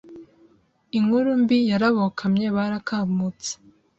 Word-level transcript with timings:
Inkuru 0.97 1.29
mbi 1.41 1.57
yarabokamye 1.71 2.47
barakamutse 2.55 3.51